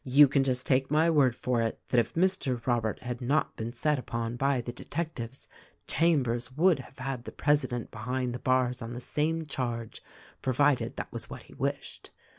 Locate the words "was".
11.13-11.29